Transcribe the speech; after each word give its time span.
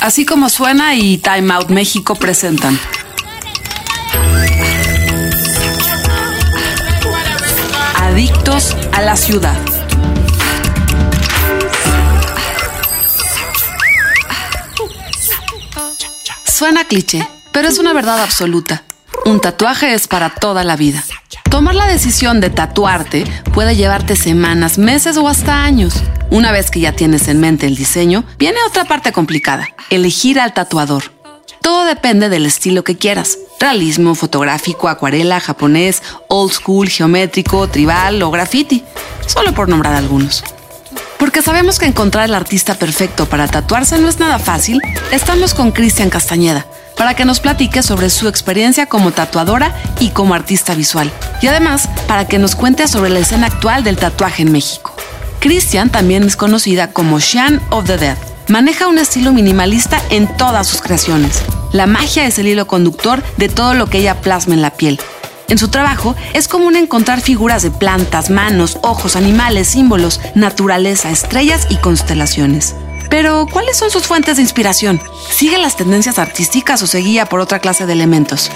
Así 0.00 0.24
como 0.24 0.48
suena 0.48 0.94
y 0.94 1.18
Time 1.18 1.52
Out 1.54 1.70
México 1.70 2.14
presentan. 2.14 2.78
Adictos 7.96 8.76
a 8.92 9.02
la 9.02 9.16
ciudad. 9.16 9.56
Suena 16.44 16.84
cliché, 16.84 17.28
pero 17.52 17.68
es 17.68 17.78
una 17.78 17.92
verdad 17.92 18.22
absoluta. 18.22 18.84
Un 19.24 19.40
tatuaje 19.40 19.94
es 19.94 20.08
para 20.08 20.30
toda 20.30 20.64
la 20.64 20.76
vida. 20.76 21.04
Tomar 21.50 21.74
la 21.74 21.86
decisión 21.86 22.40
de 22.40 22.50
tatuarte 22.50 23.24
puede 23.54 23.74
llevarte 23.74 24.16
semanas, 24.16 24.76
meses 24.76 25.16
o 25.16 25.28
hasta 25.28 25.64
años. 25.64 25.94
Una 26.30 26.52
vez 26.52 26.70
que 26.70 26.80
ya 26.80 26.92
tienes 26.92 27.26
en 27.26 27.40
mente 27.40 27.66
el 27.66 27.74
diseño, 27.74 28.24
viene 28.38 28.58
otra 28.68 28.84
parte 28.84 29.12
complicada, 29.12 29.66
elegir 29.88 30.38
al 30.40 30.52
tatuador. 30.52 31.04
Todo 31.62 31.86
depende 31.86 32.28
del 32.28 32.44
estilo 32.44 32.84
que 32.84 32.98
quieras. 32.98 33.38
Realismo, 33.58 34.14
fotográfico, 34.14 34.88
acuarela, 34.88 35.40
japonés, 35.40 36.02
old 36.28 36.52
school, 36.52 36.88
geométrico, 36.88 37.66
tribal 37.68 38.22
o 38.22 38.30
graffiti. 38.30 38.84
Solo 39.26 39.54
por 39.54 39.70
nombrar 39.70 39.94
algunos. 39.94 40.44
Porque 41.18 41.40
sabemos 41.40 41.78
que 41.78 41.86
encontrar 41.86 42.26
el 42.26 42.34
artista 42.34 42.74
perfecto 42.74 43.26
para 43.26 43.48
tatuarse 43.48 43.98
no 43.98 44.08
es 44.08 44.18
nada 44.18 44.38
fácil, 44.38 44.80
estamos 45.12 45.54
con 45.54 45.72
Cristian 45.72 46.10
Castañeda 46.10 46.66
para 46.98 47.14
que 47.14 47.24
nos 47.24 47.40
platique 47.40 47.82
sobre 47.82 48.10
su 48.10 48.28
experiencia 48.28 48.86
como 48.86 49.12
tatuadora 49.12 49.74
y 50.00 50.10
como 50.10 50.34
artista 50.34 50.74
visual. 50.74 51.10
Y 51.40 51.46
además, 51.46 51.88
para 52.06 52.26
que 52.26 52.38
nos 52.38 52.56
cuente 52.56 52.88
sobre 52.88 53.10
la 53.10 53.20
escena 53.20 53.46
actual 53.46 53.84
del 53.84 53.96
tatuaje 53.96 54.42
en 54.42 54.52
México. 54.52 54.92
Christian 55.40 55.90
también 55.90 56.24
es 56.24 56.36
conocida 56.36 56.90
como 56.90 57.20
Shan 57.20 57.62
of 57.70 57.86
the 57.86 57.96
Dead. 57.96 58.18
Maneja 58.48 58.88
un 58.88 58.98
estilo 58.98 59.32
minimalista 59.32 60.02
en 60.10 60.26
todas 60.36 60.66
sus 60.66 60.82
creaciones. 60.82 61.42
La 61.72 61.86
magia 61.86 62.26
es 62.26 62.38
el 62.38 62.48
hilo 62.48 62.66
conductor 62.66 63.22
de 63.36 63.48
todo 63.48 63.74
lo 63.74 63.86
que 63.86 63.98
ella 63.98 64.20
plasma 64.20 64.54
en 64.54 64.62
la 64.62 64.70
piel. 64.70 64.98
En 65.48 65.58
su 65.58 65.68
trabajo 65.68 66.16
es 66.34 66.48
común 66.48 66.76
encontrar 66.76 67.20
figuras 67.20 67.62
de 67.62 67.70
plantas, 67.70 68.28
manos, 68.28 68.78
ojos, 68.82 69.16
animales, 69.16 69.68
símbolos, 69.68 70.20
naturaleza, 70.34 71.10
estrellas 71.10 71.66
y 71.70 71.76
constelaciones. 71.76 72.74
Pero, 73.10 73.46
¿cuáles 73.50 73.76
son 73.76 73.90
sus 73.90 74.06
fuentes 74.06 74.36
de 74.36 74.42
inspiración? 74.42 75.00
¿Sigue 75.30 75.58
las 75.58 75.76
tendencias 75.76 76.18
artísticas 76.18 76.82
o 76.82 76.86
se 76.86 76.98
guía 76.98 77.26
por 77.26 77.40
otra 77.40 77.58
clase 77.58 77.86
de 77.86 77.92
elementos? 77.94 78.50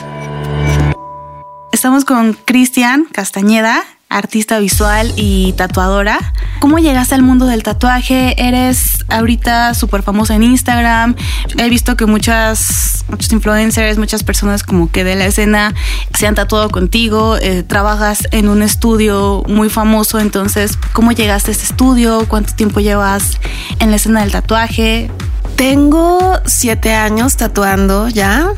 Estamos 1.70 2.05
con 2.05 2.34
Cristian 2.34 3.06
Castañeda, 3.11 3.83
artista 4.12 4.58
visual 4.58 5.12
y 5.16 5.52
tatuadora. 5.55 6.18
¿Cómo 6.60 6.78
llegaste 6.78 7.14
al 7.14 7.22
mundo 7.22 7.46
del 7.46 7.62
tatuaje? 7.62 8.34
Eres 8.36 9.04
ahorita 9.08 9.74
súper 9.74 10.02
famosa 10.02 10.34
en 10.34 10.42
Instagram. 10.44 11.16
He 11.58 11.69
visto 11.69 11.96
que 11.96 12.06
muchas, 12.06 13.04
muchos 13.08 13.32
influencers, 13.32 13.98
muchas 13.98 14.22
personas 14.22 14.62
como 14.62 14.91
que 14.91 15.02
de 15.02 15.16
la 15.16 15.27
escena 15.27 15.74
se 16.16 16.27
han 16.27 16.34
tatuado 16.34 16.70
contigo. 16.70 17.36
Eh, 17.38 17.62
trabajas 17.62 18.28
en 18.30 18.48
un 18.48 18.62
estudio 18.62 19.42
muy 19.48 19.70
famoso. 19.70 20.20
Entonces, 20.20 20.78
¿cómo 20.92 21.12
llegaste 21.12 21.50
a 21.50 21.52
este 21.52 21.64
estudio? 21.64 22.26
¿Cuánto 22.28 22.54
tiempo 22.54 22.80
llevas 22.80 23.38
en 23.80 23.91
la 23.91 23.97
escena 23.97 24.20
del 24.20 24.30
tatuaje? 24.30 25.10
Tengo 25.56 26.38
siete 26.47 26.94
años 26.94 27.36
tatuando 27.36 28.08
ya. 28.08 28.52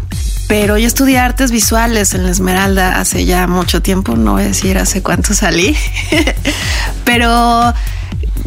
Pero 0.46 0.76
yo 0.76 0.86
estudié 0.86 1.18
artes 1.18 1.50
visuales 1.50 2.14
en 2.14 2.24
la 2.24 2.30
Esmeralda 2.30 3.00
hace 3.00 3.24
ya 3.24 3.46
mucho 3.46 3.80
tiempo, 3.80 4.14
no 4.14 4.32
voy 4.32 4.42
a 4.42 4.46
decir 4.46 4.76
hace 4.78 5.02
cuánto 5.02 5.32
salí, 5.32 5.74
pero 7.04 7.72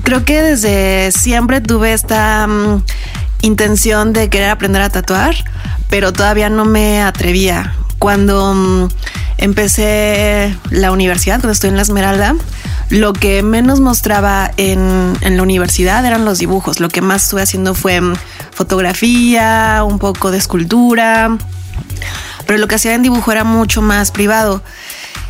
creo 0.03 0.23
que 0.23 0.41
desde 0.41 1.11
siempre 1.11 1.59
tuve 1.59 1.93
esta 1.93 2.45
mm, 2.47 2.83
intención 3.41 4.13
de 4.13 4.29
querer 4.29 4.51
aprender 4.51 4.81
a 4.81 4.89
tatuar, 4.89 5.35
pero 5.89 6.13
todavía 6.13 6.49
no 6.49 6.65
me 6.65 7.01
atrevía. 7.01 7.75
Cuando 7.97 8.53
mm, 8.53 8.87
empecé 9.39 10.55
la 10.69 10.91
universidad, 10.91 11.39
cuando 11.39 11.53
estoy 11.53 11.71
en 11.71 11.77
la 11.77 11.81
Esmeralda, 11.81 12.35
lo 12.89 13.13
que 13.13 13.41
menos 13.41 13.79
mostraba 13.79 14.51
en, 14.57 15.17
en, 15.21 15.35
la 15.35 15.43
universidad 15.43 16.05
eran 16.05 16.25
los 16.25 16.37
dibujos. 16.37 16.79
Lo 16.79 16.89
que 16.89 17.01
más 17.01 17.23
estuve 17.23 17.41
haciendo 17.41 17.73
fue 17.73 17.99
mm, 17.99 18.13
fotografía, 18.51 19.83
un 19.83 19.97
poco 19.97 20.29
de 20.29 20.37
escultura, 20.37 21.37
pero 22.45 22.59
lo 22.59 22.67
que 22.67 22.75
hacía 22.75 22.93
en 22.93 23.03
dibujo 23.03 23.31
era 23.31 23.43
mucho 23.43 23.81
más 23.81 24.11
privado. 24.11 24.63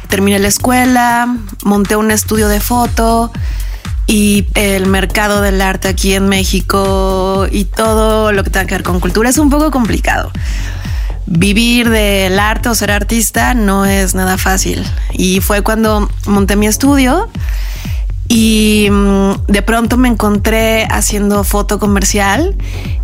Terminé 0.10 0.40
la 0.40 0.48
escuela, 0.48 1.36
monté 1.64 1.96
un 1.96 2.12
estudio 2.12 2.48
de 2.48 2.60
foto 2.60 3.32
y 4.08 4.48
el 4.54 4.86
mercado 4.88 5.42
del 5.42 5.62
arte 5.62 5.90
aquí 5.90 6.14
en 6.14 6.30
México 6.30 7.46
y 7.52 7.66
todo 7.66 8.32
lo 8.32 8.44
que 8.44 8.50
tenga 8.50 8.66
que 8.66 8.76
ver 8.76 8.84
con 8.84 9.02
cultura 9.02 9.30
es 9.30 9.38
un 9.38 9.50
poco 9.50 9.70
complicado. 9.70 10.32
Vivir 11.26 11.90
del 11.90 12.40
arte 12.40 12.70
o 12.70 12.76
ser 12.76 12.90
artista 12.90 13.54
no 13.54 13.86
es 13.86 14.16
nada 14.16 14.38
fácil. 14.38 14.86
Y 15.12 15.42
fue 15.42 15.62
cuando 15.62 16.10
monté 16.26 16.56
mi 16.56 16.68
estudio 16.68 17.30
y 18.30 18.88
mm, 18.90 19.46
de 19.48 19.62
pronto 19.62 19.98
me 19.98 20.08
encontré 20.08 20.86
haciendo 20.90 21.44
foto 21.44 21.80
comercial 21.80 22.56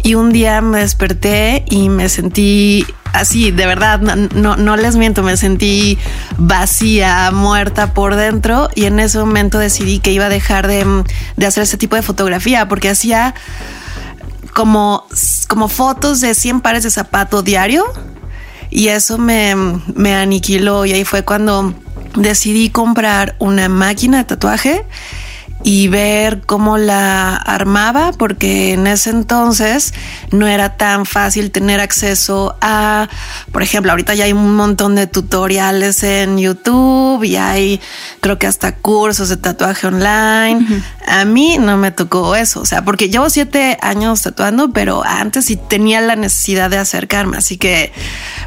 y 0.03 0.15
un 0.15 0.31
día 0.31 0.61
me 0.61 0.79
desperté 0.79 1.65
y 1.69 1.89
me 1.89 2.07
sentí 2.07 2.85
así, 3.13 3.51
de 3.51 3.65
verdad, 3.65 3.99
no, 3.99 4.57
no 4.57 4.75
les 4.75 4.95
miento, 4.95 5.23
me 5.23 5.37
sentí 5.37 5.97
vacía, 6.37 7.31
muerta 7.31 7.93
por 7.93 8.15
dentro 8.15 8.69
y 8.75 8.85
en 8.85 8.99
ese 8.99 9.19
momento 9.19 9.59
decidí 9.59 9.99
que 9.99 10.11
iba 10.11 10.25
a 10.25 10.29
dejar 10.29 10.67
de, 10.67 11.03
de 11.37 11.45
hacer 11.45 11.63
ese 11.63 11.77
tipo 11.77 11.95
de 11.95 12.01
fotografía 12.01 12.67
porque 12.67 12.89
hacía 12.89 13.35
como, 14.53 15.05
como 15.47 15.67
fotos 15.69 16.21
de 16.21 16.33
100 16.33 16.61
pares 16.61 16.83
de 16.83 16.91
zapato 16.91 17.43
diario 17.43 17.85
y 18.69 18.87
eso 18.87 19.19
me, 19.19 19.55
me 19.95 20.15
aniquiló 20.15 20.85
y 20.85 20.93
ahí 20.93 21.05
fue 21.05 21.23
cuando 21.23 21.73
decidí 22.15 22.71
comprar 22.71 23.35
una 23.39 23.69
máquina 23.69 24.17
de 24.17 24.23
tatuaje 24.23 24.85
y 25.63 25.87
ver 25.87 26.41
cómo 26.45 26.77
la 26.77 27.35
armaba, 27.35 28.11
porque 28.11 28.73
en 28.73 28.85
ese 28.85 29.09
entonces 29.09 29.93
no 30.31 30.47
era 30.47 30.75
tan 30.75 31.05
fácil 31.05 31.51
tener 31.51 31.79
acceso 31.79 32.55
a, 32.61 33.07
por 33.51 33.63
ejemplo, 33.63 33.91
ahorita 33.91 34.13
ya 34.13 34.25
hay 34.25 34.33
un 34.33 34.55
montón 34.55 34.95
de 34.95 35.07
tutoriales 35.07 36.03
en 36.03 36.37
YouTube 36.37 37.23
y 37.23 37.37
hay 37.37 37.79
creo 38.19 38.37
que 38.37 38.47
hasta 38.47 38.75
cursos 38.75 39.29
de 39.29 39.37
tatuaje 39.37 39.87
online. 39.87 40.83
A 41.07 41.23
mí 41.23 41.57
no 41.59 41.77
me 41.77 41.91
tocó 41.91 42.35
eso, 42.35 42.61
o 42.61 42.65
sea, 42.65 42.83
porque 42.83 43.09
llevo 43.09 43.29
siete 43.29 43.77
años 43.81 44.21
tatuando, 44.21 44.71
pero 44.71 45.03
antes 45.05 45.45
sí 45.45 45.55
tenía 45.55 46.01
la 46.01 46.17
necesidad 46.17 46.69
de 46.69 46.77
acercarme, 46.77 47.37
así 47.37 47.57
que 47.57 47.93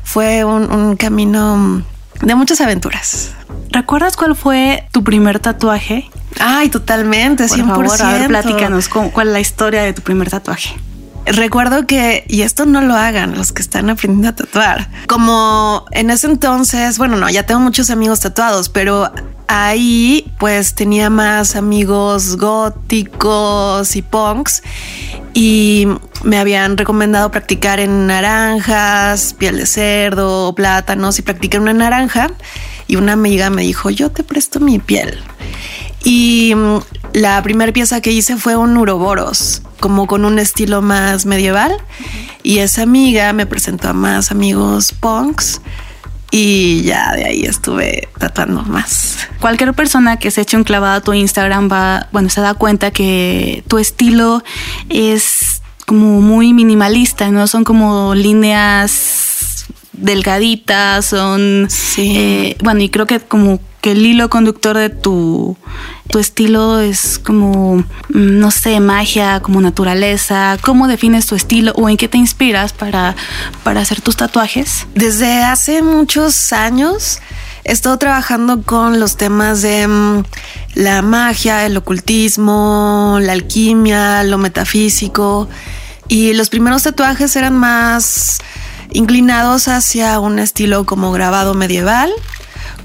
fue 0.04 0.44
un, 0.44 0.70
un 0.70 0.96
camino 0.96 1.82
de 2.20 2.34
muchas 2.34 2.60
aventuras. 2.60 3.30
¿Recuerdas 3.70 4.16
cuál 4.16 4.36
fue 4.36 4.86
tu 4.92 5.02
primer 5.02 5.38
tatuaje? 5.38 6.10
Ay, 6.40 6.68
totalmente, 6.68 7.46
Por 7.48 7.58
100%. 7.58 7.66
Favor, 7.66 8.02
a 8.02 8.12
ver, 8.12 8.28
platícanos 8.28 8.88
cuál 8.88 9.28
es 9.28 9.32
la 9.32 9.40
historia 9.40 9.82
de 9.82 9.92
tu 9.92 10.02
primer 10.02 10.30
tatuaje. 10.30 10.76
Recuerdo 11.26 11.86
que, 11.88 12.24
y 12.28 12.42
esto 12.42 12.66
no 12.66 12.80
lo 12.80 12.94
hagan 12.94 13.36
los 13.36 13.50
que 13.50 13.60
están 13.60 13.90
aprendiendo 13.90 14.28
a 14.28 14.36
tatuar, 14.36 14.88
como 15.08 15.84
en 15.90 16.10
ese 16.10 16.28
entonces, 16.28 16.98
bueno, 16.98 17.16
no, 17.16 17.28
ya 17.28 17.44
tengo 17.44 17.60
muchos 17.60 17.90
amigos 17.90 18.20
tatuados, 18.20 18.68
pero 18.68 19.10
ahí 19.48 20.32
pues 20.38 20.74
tenía 20.74 21.10
más 21.10 21.56
amigos 21.56 22.36
góticos 22.36 23.96
y 23.96 24.02
punks 24.02 24.62
y 25.34 25.88
me 26.22 26.38
habían 26.38 26.76
recomendado 26.76 27.30
practicar 27.32 27.80
en 27.80 28.06
naranjas, 28.06 29.34
piel 29.34 29.58
de 29.58 29.66
cerdo, 29.66 30.54
plátanos 30.54 31.18
y 31.18 31.22
practiqué 31.22 31.58
una 31.58 31.72
naranja 31.72 32.30
y 32.86 32.96
una 32.96 33.14
amiga 33.14 33.50
me 33.50 33.62
dijo, 33.62 33.90
yo 33.90 34.10
te 34.10 34.22
presto 34.22 34.60
mi 34.60 34.78
piel. 34.78 35.18
Y 36.06 36.54
mm, 36.54 36.78
la 37.14 37.42
primera 37.42 37.72
pieza 37.72 38.00
que 38.00 38.12
hice 38.12 38.36
fue 38.36 38.54
un 38.54 38.76
uroboros, 38.76 39.62
como 39.80 40.06
con 40.06 40.24
un 40.24 40.38
estilo 40.38 40.80
más 40.80 41.26
medieval. 41.26 41.76
Y 42.44 42.58
esa 42.58 42.82
amiga 42.82 43.32
me 43.32 43.44
presentó 43.44 43.88
a 43.88 43.92
más 43.92 44.30
amigos 44.30 44.92
punks. 44.92 45.60
Y 46.30 46.82
ya 46.82 47.12
de 47.14 47.24
ahí 47.24 47.42
estuve 47.42 48.08
tatuando 48.18 48.62
más. 48.62 49.16
Cualquier 49.40 49.74
persona 49.74 50.16
que 50.16 50.30
se 50.30 50.42
eche 50.42 50.56
un 50.56 50.62
clavado 50.62 50.94
a 50.94 51.00
tu 51.00 51.12
Instagram 51.12 51.68
va, 51.70 52.06
bueno, 52.12 52.30
se 52.30 52.40
da 52.40 52.54
cuenta 52.54 52.92
que 52.92 53.64
tu 53.66 53.78
estilo 53.78 54.44
es 54.88 55.60
como 55.86 56.20
muy 56.20 56.52
minimalista, 56.52 57.32
¿no? 57.32 57.48
Son 57.48 57.64
como 57.64 58.14
líneas 58.14 59.66
delgaditas, 59.92 61.06
son... 61.06 61.66
Eh, 61.96 62.56
bueno, 62.62 62.80
y 62.80 62.90
creo 62.90 63.08
que 63.08 63.18
como 63.18 63.58
que 63.86 63.92
el 63.92 64.04
hilo 64.04 64.28
conductor 64.28 64.76
de 64.76 64.90
tu, 64.90 65.56
tu 66.10 66.18
estilo 66.18 66.80
es 66.80 67.20
como, 67.20 67.76
mm, 67.76 67.84
no 68.08 68.50
sé, 68.50 68.80
magia, 68.80 69.38
como 69.38 69.60
naturaleza. 69.60 70.58
¿Cómo 70.60 70.88
defines 70.88 71.26
tu 71.26 71.36
estilo 71.36 71.70
o 71.76 71.88
en 71.88 71.96
qué 71.96 72.08
te 72.08 72.18
inspiras 72.18 72.72
para, 72.72 73.14
para 73.62 73.82
hacer 73.82 74.00
tus 74.00 74.16
tatuajes? 74.16 74.88
Desde 74.96 75.44
hace 75.44 75.82
muchos 75.82 76.52
años 76.52 77.20
he 77.62 77.70
estado 77.70 77.96
trabajando 77.96 78.62
con 78.62 78.98
los 78.98 79.16
temas 79.16 79.62
de 79.62 79.86
mm, 79.86 80.24
la 80.74 81.00
magia, 81.02 81.64
el 81.64 81.76
ocultismo, 81.76 83.18
la 83.20 83.34
alquimia, 83.34 84.24
lo 84.24 84.36
metafísico. 84.38 85.48
Y 86.08 86.32
los 86.32 86.48
primeros 86.48 86.82
tatuajes 86.82 87.36
eran 87.36 87.56
más 87.56 88.40
inclinados 88.90 89.68
hacia 89.68 90.18
un 90.18 90.40
estilo 90.40 90.86
como 90.86 91.12
grabado 91.12 91.54
medieval, 91.54 92.10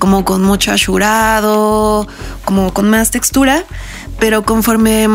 como 0.01 0.25
con 0.25 0.42
mucho 0.42 0.71
ashurado, 0.71 2.07
como 2.44 2.74
con 2.74 2.89
más 2.89 3.12
textura, 3.12 3.63
pero 4.19 4.42
conforme 4.42 5.07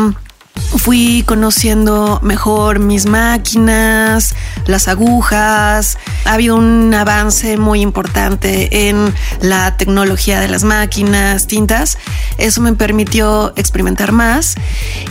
fui 0.77 1.23
conociendo 1.27 2.21
mejor 2.23 2.79
mis 2.79 3.05
máquinas, 3.05 4.33
las 4.65 4.87
agujas. 4.87 5.97
Ha 6.23 6.35
habido 6.35 6.55
un 6.55 6.93
avance 6.93 7.57
muy 7.57 7.81
importante 7.81 8.87
en 8.87 9.13
la 9.41 9.75
tecnología 9.75 10.39
de 10.39 10.47
las 10.47 10.63
máquinas, 10.63 11.47
tintas. 11.47 11.97
Eso 12.37 12.61
me 12.61 12.71
permitió 12.71 13.51
experimentar 13.57 14.13
más 14.13 14.55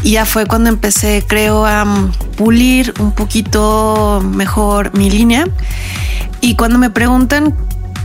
y 0.02 0.12
ya 0.12 0.24
fue 0.24 0.46
cuando 0.46 0.70
empecé, 0.70 1.22
creo, 1.28 1.66
a 1.66 1.84
pulir 2.38 2.94
un 2.98 3.12
poquito 3.12 4.22
mejor 4.24 4.96
mi 4.96 5.10
línea. 5.10 5.46
Y 6.40 6.54
cuando 6.56 6.78
me 6.78 6.88
preguntan 6.88 7.54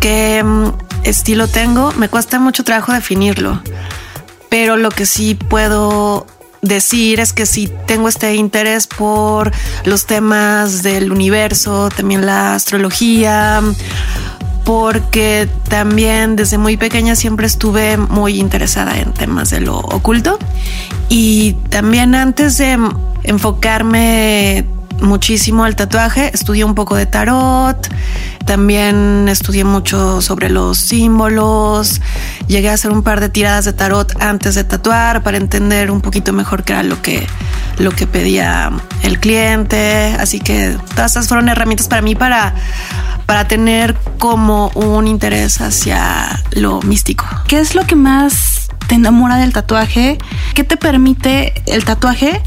mm, 0.02 0.91
estilo 1.04 1.48
tengo, 1.48 1.92
me 1.94 2.10
cuesta 2.10 2.40
mucho 2.40 2.64
trabajo 2.64 2.94
definirlo. 2.94 3.62
Pero 4.50 4.78
lo 4.78 4.90
que 4.90 5.06
sí 5.06 5.36
puedo 5.36 6.28
decir 6.62 7.20
es 7.20 7.34
que 7.34 7.46
si 7.46 7.68
tengo 7.88 8.08
este 8.08 8.36
interés 8.36 8.88
por 8.88 9.52
los 9.86 10.06
temas 10.06 10.84
del 10.84 11.12
universo, 11.12 11.90
también 11.90 12.26
la 12.26 12.56
astrología, 12.56 13.62
porque 14.64 15.50
también 15.70 16.36
desde 16.36 16.58
muy 16.58 16.78
pequeña 16.78 17.16
siempre 17.16 17.48
estuve 17.48 17.98
muy 17.98 18.40
interesada 18.40 19.00
en 19.00 19.14
temas 19.14 19.50
de 19.50 19.62
lo 19.62 19.78
oculto 19.78 20.38
y 21.10 21.54
también 21.70 22.14
antes 22.16 22.58
de 22.58 22.78
enfocarme 23.24 24.66
muchísimo 25.00 25.64
al 25.64 25.76
tatuaje, 25.76 26.32
estudié 26.34 26.64
un 26.64 26.76
poco 26.76 26.96
de 26.96 27.06
tarot, 27.06 27.88
también 28.46 29.28
estudié 29.30 29.64
mucho 29.64 30.22
sobre 30.22 30.50
los 30.50 30.78
símbolos, 30.78 32.02
llegué 32.48 32.70
a 32.70 32.74
hacer 32.74 32.92
un 32.92 33.04
par 33.04 33.20
de 33.20 33.30
tiradas 33.30 33.66
de 33.66 33.74
tarot 33.74 34.12
antes 34.22 34.56
de 34.56 34.64
tatuar 34.64 35.24
para 35.24 35.38
entender 35.38 35.92
un 35.92 36.02
poquito 36.02 36.34
mejor 36.34 36.64
qué 36.64 36.74
era 36.74 36.84
lo 36.84 37.02
que, 37.02 37.26
lo 37.78 37.92
que 37.92 38.08
pedía 38.08 38.72
el 39.04 39.20
cliente, 39.20 40.16
así 40.20 40.40
que 40.40 40.78
todas 40.96 41.12
estas 41.12 41.28
fueron 41.28 41.50
herramientas 41.50 41.88
para 41.88 42.02
mí 42.02 42.16
para, 42.16 42.54
para 43.26 43.48
tener 43.48 43.96
como 44.18 44.70
un 44.76 45.08
interés 45.08 45.62
hacia 45.62 46.44
lo 46.52 46.82
místico. 46.82 47.26
¿Qué 47.48 47.60
es 47.60 47.76
lo 47.76 47.86
que 47.86 47.96
más 47.96 48.70
te 48.88 48.96
enamora 48.96 49.38
del 49.38 49.54
tatuaje? 49.54 50.18
¿Qué 50.54 50.64
te 50.64 50.78
permite 50.78 51.54
el 51.66 51.86
tatuaje? 51.86 52.42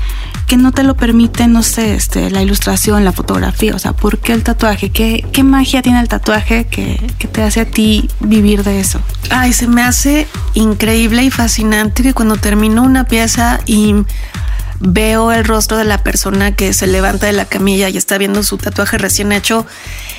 Que 0.47 0.57
no 0.57 0.73
te 0.73 0.83
lo 0.83 0.95
permite, 0.95 1.49
no 1.49 1.63
sé, 1.63 1.95
este, 1.95 2.31
la 2.31 2.43
ilustración, 2.43 3.05
la 3.05 3.13
fotografía? 3.13 3.75
O 3.75 3.79
sea, 3.79 3.93
¿por 3.93 4.19
qué 4.19 4.33
el 4.33 4.43
tatuaje? 4.43 4.91
¿Qué, 4.91 5.25
qué 5.33 5.43
magia 5.43 5.83
tiene 5.83 6.01
el 6.01 6.09
tatuaje 6.09 6.67
que, 6.67 7.01
que, 7.19 7.29
te 7.29 7.43
hace 7.43 7.61
a 7.61 7.65
ti 7.67 8.09
vivir 8.21 8.63
de 8.63 8.81
eso? 8.81 9.01
Ay, 9.31 9.53
se 9.53 9.67
me 9.67 9.83
hace 9.83 10.27
increíble 10.55 11.25
y 11.25 11.31
fascinante 11.31 12.03
que 12.03 12.15
cuando 12.15 12.37
termino 12.37 12.83
una 12.83 13.05
pieza 13.05 13.61
y 13.67 13.95
veo 14.81 15.33
el 15.33 15.45
rostro 15.45 15.77
de 15.77 15.85
la 15.85 16.03
persona 16.03 16.55
que 16.55 16.73
se 16.73 16.87
levanta 16.87 17.27
de 17.27 17.33
la 17.33 17.47
camilla 17.47 17.89
y 17.89 17.97
está 17.97 18.19
viendo 18.19 18.43
su 18.43 18.59
tatuaje 18.59 18.99
recién 18.99 19.33
hecho 19.33 19.67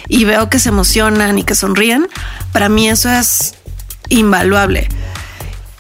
y 0.08 0.26
veo 0.26 0.50
que 0.50 0.60
se 0.60 0.70
emocionan 0.70 1.38
y 1.38 1.44
que 1.44 1.56
sonríen, 1.56 2.08
para 2.52 2.70
mí 2.70 2.90
eso 2.90 3.10
es 3.10 3.56
invaluable. 4.10 4.88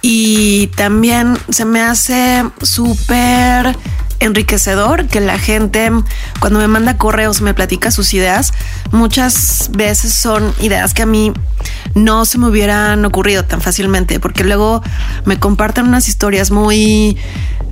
Y 0.01 0.67
también 0.75 1.37
se 1.49 1.65
me 1.65 1.81
hace 1.81 2.43
súper 2.61 3.75
enriquecedor 4.19 5.07
que 5.07 5.19
la 5.19 5.37
gente 5.37 5.91
cuando 6.39 6.59
me 6.59 6.67
manda 6.67 6.97
correos 6.97 7.41
me 7.41 7.53
platica 7.53 7.91
sus 7.91 8.13
ideas, 8.13 8.53
muchas 8.91 9.69
veces 9.73 10.13
son 10.13 10.53
ideas 10.59 10.93
que 10.93 11.03
a 11.03 11.05
mí 11.05 11.33
no 11.93 12.25
se 12.25 12.37
me 12.37 12.47
hubieran 12.47 13.03
ocurrido 13.05 13.45
tan 13.45 13.61
fácilmente, 13.61 14.19
porque 14.19 14.43
luego 14.43 14.81
me 15.25 15.39
comparten 15.39 15.87
unas 15.87 16.07
historias 16.07 16.51
muy 16.51 17.17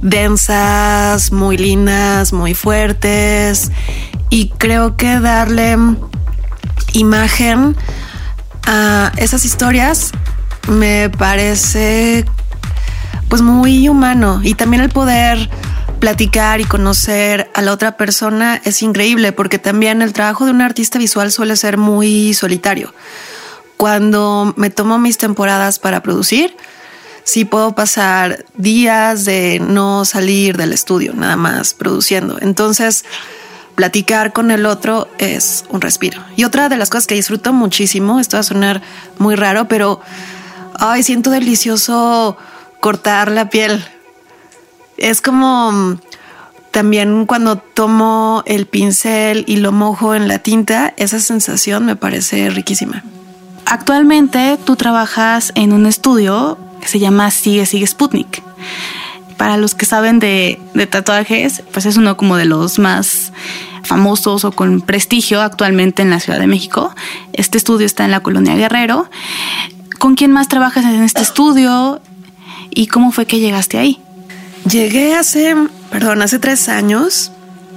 densas, 0.02 1.32
muy 1.32 1.58
lindas, 1.58 2.34
muy 2.34 2.54
fuertes, 2.54 3.72
y 4.30 4.50
creo 4.50 4.98
que 4.98 5.20
darle 5.20 5.78
imagen 6.94 7.76
a 8.66 9.12
esas 9.18 9.46
historias 9.46 10.12
me 10.68 11.10
parece 11.10 12.26
pues 13.30 13.42
muy 13.42 13.90
humano. 13.90 14.42
Y 14.44 14.56
también 14.56 14.84
el 14.84 14.90
poder 14.90 15.50
platicar 16.04 16.60
y 16.60 16.66
conocer 16.66 17.50
a 17.54 17.62
la 17.62 17.72
otra 17.72 17.96
persona 17.96 18.60
es 18.66 18.82
increíble 18.82 19.32
porque 19.32 19.58
también 19.58 20.02
el 20.02 20.12
trabajo 20.12 20.44
de 20.44 20.52
un 20.52 20.60
artista 20.60 21.00
visual 21.00 21.32
suele 21.32 21.56
ser 21.56 21.78
muy 21.78 22.34
solitario. 22.34 22.94
Cuando 23.78 24.54
me 24.58 24.70
tomo 24.70 25.00
mis 25.00 25.18
temporadas 25.18 25.80
para 25.80 26.04
producir, 26.04 26.58
sí 27.24 27.46
puedo 27.46 27.74
pasar 27.74 28.44
días 28.58 29.24
de 29.24 29.62
no 29.66 30.04
salir 30.04 30.58
del 30.58 30.74
estudio, 30.74 31.14
nada 31.14 31.38
más 31.38 31.74
produciendo. 31.74 32.38
Entonces, 32.42 33.06
platicar 33.76 34.34
con 34.34 34.52
el 34.52 34.66
otro 34.66 35.08
es 35.20 35.64
un 35.70 35.80
respiro. 35.80 36.22
Y 36.36 36.44
otra 36.44 36.68
de 36.68 36.76
las 36.76 36.90
cosas 36.90 37.08
que 37.08 37.16
disfruto 37.16 37.54
muchísimo, 37.54 38.20
esto 38.20 38.36
va 38.36 38.42
a 38.42 38.44
sonar 38.44 38.82
muy 39.20 39.36
raro, 39.36 39.70
pero 39.70 40.02
ay, 40.78 41.02
siento 41.02 41.30
delicioso 41.30 42.36
cortar 42.82 43.32
la 43.32 43.50
piel 43.50 43.86
es 44.98 45.22
como 45.22 45.72
mm, 45.72 46.00
también 46.72 47.26
cuando 47.26 47.58
tomo 47.58 48.44
el 48.46 48.66
pincel 48.66 49.44
y 49.48 49.58
lo 49.58 49.72
mojo 49.72 50.16
en 50.16 50.28
la 50.28 50.40
tinta, 50.40 50.94
esa 50.98 51.20
sensación 51.20 51.86
me 51.86 51.96
parece 51.96 52.50
riquísima. 52.50 53.04
Actualmente 53.66 54.58
tú 54.64 54.76
trabajas 54.76 55.52
en 55.56 55.72
un 55.72 55.86
estudio 55.86 56.58
que 56.82 56.88
se 56.88 57.00
llama 57.00 57.32
Sigue 57.32 57.66
Sigue 57.66 57.88
Sputnik. 57.88 58.42
Para 59.38 59.58
los 59.58 59.76
que 59.76 59.86
saben 59.86 60.20
de, 60.20 60.60
de 60.74 60.88
tatuajes, 60.88 61.64
pues 61.72 61.86
es 61.86 61.98
uno 61.98 62.18
como 62.18 62.38
de 62.38 62.46
los 62.46 62.80
más 62.80 63.32
famosos 63.84 64.46
o 64.46 64.52
con 64.52 64.82
prestigio 64.82 65.42
actualmente 65.42 66.02
en 66.02 66.10
la 66.10 66.20
Ciudad 66.20 66.40
de 66.40 66.48
México. 66.48 66.96
Este 67.34 67.58
estudio 67.58 67.86
está 67.86 68.06
en 68.06 68.12
la 68.12 68.22
colonia 68.22 68.56
Guerrero. 68.56 69.10
¿Con 70.00 70.16
quién 70.16 70.32
más 70.32 70.48
trabajas 70.48 70.86
en 70.86 71.04
este 71.04 71.22
estudio 71.22 72.02
y 72.72 72.88
cómo 72.88 73.12
fue 73.12 73.26
que 73.26 73.40
llegaste 73.40 73.78
ahí? 73.78 74.02
Llegué 74.70 75.16
hace, 75.16 75.56
perdón, 75.92 76.22
hace 76.22 76.40
tres 76.40 76.70
años 76.70 77.32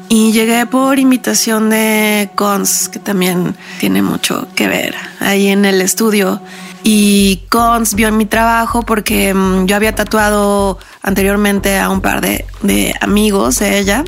y 0.08 0.30
llegué 0.32 0.66
por 0.66 0.98
invitación 1.00 1.68
de 1.68 2.30
Cons, 2.36 2.88
que 2.88 3.00
también 3.00 3.56
tiene 3.80 4.02
mucho 4.02 4.46
que 4.54 4.68
ver 4.68 4.94
ahí 5.18 5.48
en 5.48 5.64
el 5.64 5.80
estudio. 5.80 6.40
Y 6.84 7.42
Cons 7.50 7.94
vio 7.94 8.12
mi 8.12 8.24
trabajo 8.24 8.82
porque 8.82 9.34
mm, 9.34 9.66
yo 9.66 9.74
había 9.74 9.96
tatuado 9.96 10.78
anteriormente 11.02 11.78
a 11.78 11.90
un 11.90 12.00
par 12.00 12.20
de, 12.20 12.44
de 12.62 12.94
amigos 13.00 13.58
de 13.58 13.78
ella. 13.80 14.04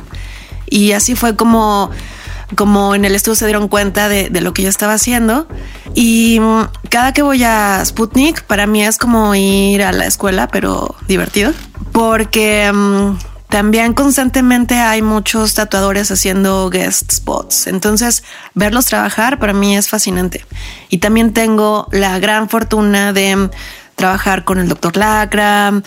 Y 0.69 0.93
así 0.93 1.15
fue 1.15 1.35
como 1.35 1.91
como 2.55 2.95
en 2.95 3.05
el 3.05 3.15
estudio 3.15 3.35
se 3.35 3.45
dieron 3.45 3.67
cuenta 3.67 4.09
de, 4.09 4.29
lo 4.41 4.53
que 4.53 4.63
yo 4.63 4.69
estaba 4.69 4.93
haciendo. 4.93 5.47
Y 5.95 6.39
mm, 6.39 6.61
cada 6.89 7.13
que 7.13 7.21
voy 7.21 7.43
a 7.43 7.83
Sputnik, 7.85 8.43
para 8.43 8.67
mí 8.67 8.83
es 8.83 8.97
como 8.97 9.33
ir 9.35 9.83
a 9.83 9.91
la 9.91 10.05
escuela, 10.05 10.47
pero 10.47 10.95
divertido 11.07 11.53
porque 11.91 12.69
um, 12.73 13.17
también 13.49 13.93
constantemente 13.93 14.75
hay 14.75 15.01
muchos 15.01 15.53
tatuadores 15.53 16.09
haciendo 16.11 16.69
guest 16.69 17.11
spots. 17.11 17.67
Entonces, 17.67 18.23
verlos 18.53 18.85
trabajar 18.85 19.39
para 19.39 19.53
mí 19.53 19.75
es 19.75 19.89
fascinante. 19.89 20.45
Y 20.89 20.99
también 20.99 21.33
tengo 21.33 21.87
la 21.91 22.17
gran 22.19 22.47
fortuna 22.47 23.11
de 23.11 23.49
trabajar 23.95 24.45
con 24.45 24.59
el 24.59 24.69
doctor 24.69 24.95
Lacra, 24.95 25.81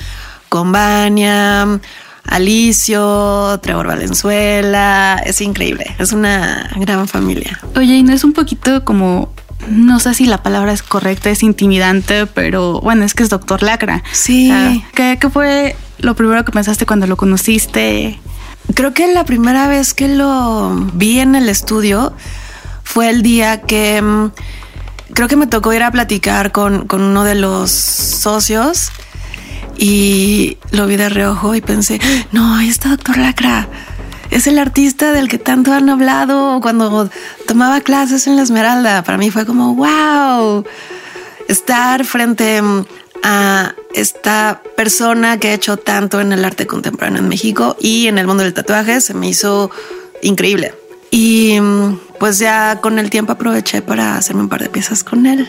con 0.48 0.70
Vania, 0.70 1.80
Alicio, 2.24 3.58
Trevor 3.62 3.86
Valenzuela. 3.86 5.20
Es 5.24 5.40
increíble. 5.40 5.94
Es 5.98 6.12
una 6.12 6.70
gran 6.76 7.08
familia. 7.08 7.58
Oye, 7.76 7.96
y 7.96 8.02
no 8.02 8.12
es 8.12 8.24
un 8.24 8.32
poquito 8.32 8.84
como 8.84 9.32
no 9.68 10.00
sé 10.00 10.14
si 10.14 10.26
la 10.26 10.42
palabra 10.42 10.72
es 10.72 10.82
correcta, 10.82 11.30
es 11.30 11.42
intimidante, 11.42 12.26
pero 12.26 12.80
bueno, 12.80 13.04
es 13.04 13.14
que 13.14 13.22
es 13.22 13.28
doctor 13.28 13.62
Lacra. 13.62 14.02
Sí. 14.12 14.52
¿qué, 14.94 15.18
¿Qué 15.20 15.30
fue 15.30 15.76
lo 15.98 16.16
primero 16.16 16.44
que 16.44 16.52
pensaste 16.52 16.86
cuando 16.86 17.06
lo 17.06 17.16
conociste? 17.16 18.18
Creo 18.74 18.94
que 18.94 19.12
la 19.12 19.24
primera 19.24 19.68
vez 19.68 19.94
que 19.94 20.08
lo 20.08 20.74
vi 20.94 21.20
en 21.20 21.34
el 21.34 21.48
estudio 21.48 22.14
fue 22.82 23.08
el 23.10 23.22
día 23.22 23.62
que 23.62 24.00
mm, 24.02 24.32
creo 25.14 25.28
que 25.28 25.36
me 25.36 25.46
tocó 25.46 25.72
ir 25.72 25.82
a 25.82 25.90
platicar 25.90 26.52
con, 26.52 26.86
con 26.86 27.02
uno 27.02 27.24
de 27.24 27.34
los 27.34 27.70
socios 27.70 28.90
y 29.76 30.58
lo 30.70 30.86
vi 30.86 30.96
de 30.96 31.08
reojo 31.08 31.54
y 31.54 31.60
pensé, 31.60 32.00
no, 32.32 32.56
ahí 32.56 32.72
doctor 32.72 33.16
Lacra. 33.18 33.68
Es 34.30 34.46
el 34.46 34.58
artista 34.58 35.12
del 35.12 35.28
que 35.28 35.38
tanto 35.38 35.72
han 35.72 35.90
hablado 35.90 36.58
cuando 36.62 37.10
tomaba 37.46 37.82
clases 37.82 38.26
en 38.26 38.36
la 38.36 38.42
Esmeralda. 38.42 39.04
Para 39.04 39.18
mí 39.18 39.30
fue 39.30 39.44
como, 39.44 39.74
wow, 39.74 40.64
estar 41.48 42.04
frente 42.06 42.62
mm, 42.62 42.84
a 43.22 43.74
esta 43.94 44.62
persona 44.74 45.38
que 45.38 45.48
ha 45.48 45.54
hecho 45.54 45.76
tanto 45.76 46.20
en 46.20 46.32
el 46.32 46.44
arte 46.44 46.66
contemporáneo 46.66 47.20
en 47.20 47.28
México 47.28 47.76
y 47.78 48.06
en 48.06 48.16
el 48.16 48.26
mundo 48.26 48.42
del 48.42 48.54
tatuaje 48.54 49.02
se 49.02 49.12
me 49.12 49.28
hizo 49.28 49.70
increíble. 50.22 50.74
Y 51.10 51.60
mm, 51.60 51.98
pues 52.18 52.38
ya 52.38 52.80
con 52.80 52.98
el 52.98 53.10
tiempo 53.10 53.32
aproveché 53.32 53.82
para 53.82 54.16
hacerme 54.16 54.42
un 54.42 54.48
par 54.48 54.62
de 54.62 54.70
piezas 54.70 55.04
con 55.04 55.26
él. 55.26 55.46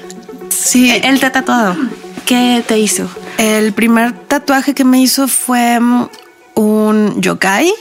Sí. 0.49 0.91
Él 1.03 1.19
te 1.21 1.25
ha 1.25 1.31
tatuado. 1.31 1.77
¿Qué 2.25 2.63
te 2.65 2.79
hizo? 2.79 3.09
El 3.37 3.73
primer 3.73 4.13
tatuaje 4.13 4.73
que 4.73 4.85
me 4.85 5.01
hizo 5.01 5.27
fue 5.27 5.79
mm, 5.79 6.09
un 6.55 7.21
yokai, 7.21 7.73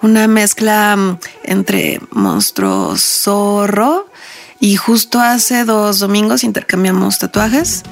una 0.00 0.26
mezcla 0.28 0.96
mm, 0.96 1.18
entre 1.44 2.00
monstruo 2.10 2.96
zorro. 2.96 4.08
Y 4.60 4.76
justo 4.76 5.20
hace 5.20 5.64
dos 5.64 5.98
domingos 5.98 6.44
intercambiamos 6.44 7.18
tatuajes. 7.18 7.82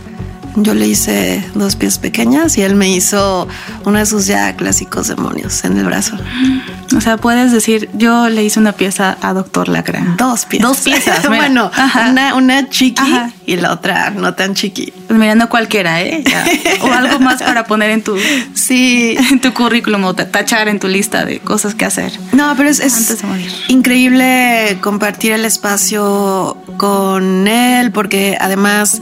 Yo 0.57 0.75
le 0.75 0.87
hice 0.87 1.45
dos 1.55 1.77
pies 1.77 1.99
pequeñas 1.99 2.57
y 2.59 2.63
él 2.63 2.75
me 2.75 2.91
hizo 2.91 3.47
uno 3.85 3.99
de 3.99 4.07
sus 4.07 4.27
ya 4.27 4.57
clásicos 4.57 5.09
demonios 5.09 5.65
en 5.65 5.79
el 5.79 5.85
brazo. 5.85 6.17
O 6.97 7.01
sea, 7.01 7.17
puedes 7.19 7.53
decir, 7.53 7.89
yo 7.95 8.29
le 8.29 8.43
hice 8.45 8.59
una 8.59 8.73
pieza 8.73 9.17
a 9.23 9.33
Doctor 9.33 9.69
Lacra. 9.69 10.03
Dos 10.19 10.45
piezas. 10.47 10.69
Dos 10.69 10.81
piezas. 10.81 11.27
bueno, 11.29 11.71
una, 12.09 12.35
una 12.35 12.69
chiqui 12.69 13.03
y 13.47 13.57
la 13.57 13.73
otra 13.73 14.11
no 14.11 14.35
tan 14.35 14.55
chiqui. 14.55 14.93
Pues 15.07 15.19
mira, 15.19 15.35
no 15.35 15.49
cualquiera, 15.49 16.03
¿eh? 16.03 16.25
o 16.83 16.93
algo 16.93 17.21
más 17.21 17.43
para 17.43 17.65
poner 17.65 17.91
en 17.91 18.03
tu, 18.03 18.17
sí. 18.55 19.17
en 19.31 19.41
tu 19.41 19.53
currículum 19.53 20.05
o 20.05 20.15
tachar 20.15 20.69
en 20.69 20.81
tu 20.81 20.89
lista 20.89 21.25
de 21.25 21.39
cosas 21.39 21.75
que 21.75 21.85
hacer. 21.85 22.13
No, 22.33 22.55
pero 22.57 22.69
es, 22.69 22.81
es 22.81 23.19
increíble 23.69 24.79
compartir 24.81 25.33
el 25.33 25.45
espacio 25.45 26.57
con 26.77 27.47
él 27.47 27.93
porque 27.93 28.37
además 28.41 29.01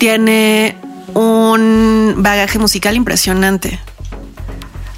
tiene 0.00 0.78
un 1.12 2.14
bagaje 2.16 2.58
musical 2.58 2.96
impresionante. 2.96 3.78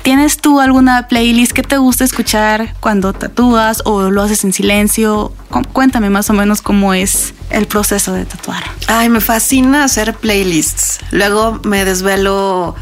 ¿Tienes 0.03 0.37
tú 0.37 0.61
alguna 0.61 1.09
playlist 1.09 1.53
que 1.53 1.65
te 1.65 1.77
gusta 1.77 2.05
escuchar 2.05 2.75
cuando 2.79 3.13
tatúas 3.13 3.83
o 3.85 4.11
lo 4.11 4.23
haces 4.23 4.45
en 4.45 4.53
silencio? 4.53 5.33
Cuéntame 5.73 6.09
más 6.09 6.31
o 6.31 6.35
menos 6.35 6.63
cómo 6.63 6.95
es 6.95 7.35
el 7.51 7.67
proceso 7.67 8.13
de 8.13 8.27
tatuar. 8.27 8.63
Ay, 8.87 9.09
me 9.09 9.21
fascina 9.21 9.83
hacer 9.83 10.15
playlists. 10.15 11.01
Luego 11.11 11.61
me 11.65 11.85
desvelo 11.85 12.77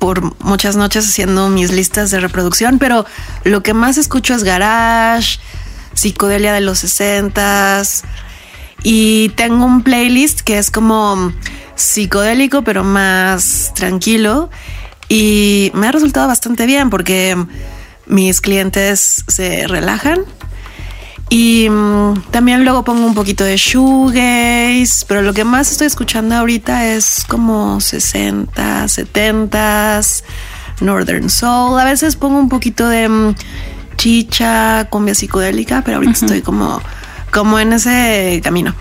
por 0.00 0.36
muchas 0.44 0.74
noches 0.74 1.08
haciendo 1.08 1.50
mis 1.50 1.70
listas 1.70 2.10
de 2.10 2.18
reproducción, 2.18 2.80
pero 2.80 3.06
lo 3.44 3.62
que 3.62 3.74
más 3.74 3.96
escucho 3.96 4.34
es 4.34 4.42
garage, 4.42 5.38
psicodelia 5.94 6.52
de 6.52 6.62
los 6.62 6.80
sesentas, 6.80 8.02
y 8.84 9.30
tengo 9.30 9.64
un 9.64 9.82
playlist 9.82 10.42
que 10.42 10.58
es 10.58 10.70
como 10.70 11.32
psicodélico, 11.74 12.62
pero 12.62 12.84
más 12.84 13.72
tranquilo. 13.74 14.50
Y 15.08 15.72
me 15.74 15.88
ha 15.88 15.92
resultado 15.92 16.28
bastante 16.28 16.66
bien 16.66 16.90
porque 16.90 17.34
mis 18.06 18.42
clientes 18.42 19.24
se 19.26 19.66
relajan. 19.66 20.20
Y 21.30 21.68
mm, 21.70 22.30
también 22.30 22.64
luego 22.64 22.84
pongo 22.84 23.06
un 23.06 23.14
poquito 23.14 23.42
de 23.42 23.56
shoegaze, 23.56 25.06
pero 25.08 25.22
lo 25.22 25.32
que 25.32 25.44
más 25.44 25.70
estoy 25.72 25.86
escuchando 25.86 26.34
ahorita 26.34 26.86
es 26.86 27.24
como 27.26 27.80
60, 27.80 28.86
70, 28.86 30.00
Northern 30.82 31.30
Soul. 31.30 31.80
A 31.80 31.84
veces 31.84 32.16
pongo 32.16 32.38
un 32.38 32.50
poquito 32.50 32.86
de 32.86 33.08
mm, 33.08 33.34
chicha, 33.96 34.88
cumbia 34.90 35.14
psicodélica, 35.14 35.82
pero 35.82 35.96
ahorita 35.96 36.12
estoy 36.12 36.42
como 36.42 36.82
como 37.34 37.58
en 37.58 37.72
ese 37.72 38.40
camino. 38.44 38.74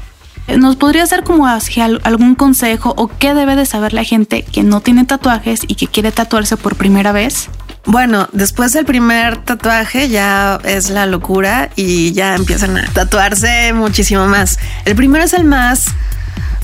¿Nos 0.47 0.75
podría 0.75 1.03
hacer 1.03 1.23
como 1.23 1.47
algún 1.47 2.35
consejo 2.35 2.93
o 2.95 3.07
qué 3.07 3.33
debe 3.33 3.55
de 3.55 3.65
saber 3.65 3.93
la 3.93 4.03
gente 4.03 4.43
que 4.43 4.61
no 4.61 4.79
tiene 4.81 5.05
tatuajes 5.05 5.61
y 5.67 5.75
que 5.75 5.87
quiere 5.87 6.11
tatuarse 6.11 6.55
por 6.55 6.75
primera 6.75 7.11
vez? 7.11 7.49
Bueno, 7.85 8.29
después 8.31 8.71
del 8.73 8.85
primer 8.85 9.37
tatuaje 9.37 10.07
ya 10.07 10.59
es 10.63 10.89
la 10.89 11.05
locura 11.05 11.69
y 11.75 12.11
ya 12.13 12.35
empiezan 12.35 12.77
a 12.77 12.87
tatuarse 12.93 13.73
muchísimo 13.73 14.27
más. 14.27 14.59
El 14.85 14.95
primero 14.95 15.23
es 15.23 15.33
el 15.33 15.45
más 15.45 15.87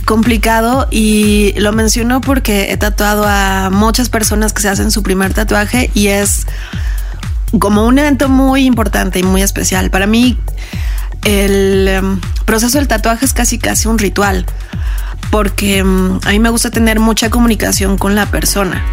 complicado 0.06 0.88
y 0.92 1.54
lo 1.58 1.72
menciono 1.72 2.22
porque 2.22 2.72
he 2.72 2.78
tatuado 2.78 3.26
a 3.28 3.70
muchas 3.72 4.10
personas 4.10 4.54
que 4.54 4.62
se 4.62 4.70
hacen 4.70 4.92
su 4.92 5.02
primer 5.02 5.34
tatuaje 5.34 5.90
y 5.94 6.08
es 6.08 6.46
como 7.58 7.86
un 7.86 7.98
evento 7.98 8.30
muy 8.30 8.66
importante 8.66 9.20
y 9.20 9.24
muy 9.24 9.42
especial. 9.42 9.90
Para 9.90 10.06
mí 10.06 10.38
el 11.24 11.88
em, 11.88 12.20
proceso 12.46 12.78
del 12.78 12.88
tatuaje 12.88 13.26
es 13.26 13.34
casi 13.34 13.58
casi 13.58 13.88
un 13.88 13.98
ritual, 13.98 14.46
porque 15.32 15.80
em, 15.80 16.20
a 16.26 16.30
mí 16.30 16.40
me 16.40 16.50
gusta 16.50 16.72
tener 16.72 17.00
mucha 17.00 17.30
comunicación 17.30 17.98
con 17.98 18.16
la 18.16 18.26
persona. 18.26 18.84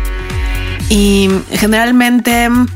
Y 0.88 1.28
generalmente 1.50 2.44
em, 2.44 2.66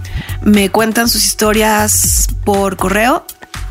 me 0.43 0.71
cuentan 0.71 1.09
sus 1.09 1.25
historias 1.25 2.29
por 2.45 2.77
correo, 2.77 3.25